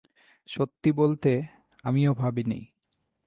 সত্যি 0.49 0.89
বলতে, 0.91 1.31
আমিও 1.83 2.11
ভাবিনি। 2.13 2.59